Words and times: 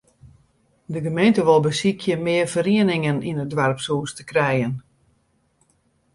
De 0.93 0.99
gemeente 1.07 1.41
wol 1.47 1.61
besykje 1.67 2.15
mear 2.25 2.47
ferieningen 2.53 3.17
yn 3.29 3.41
it 3.43 3.51
doarpshûs 3.53 4.11
te 4.15 4.23
krijen. 4.31 4.73